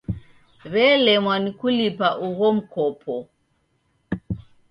W'elemwa 0.71 1.35
ni 1.43 1.51
kulipa 1.59 2.07
ugho 2.27 2.47
mkopo. 2.57 3.15